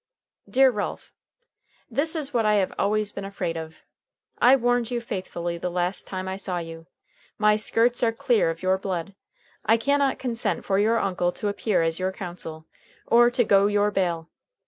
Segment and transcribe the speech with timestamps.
[0.49, 1.13] "Dear Ralph:
[1.87, 3.81] "This is what I have always been afraid of.
[4.41, 6.87] I warned you faithfully the last time I saw you.
[7.37, 9.13] My skirts are clear of your blood,
[9.63, 12.65] I can not consent for your uncle to appear as your counsel
[13.05, 14.27] or to go your bail.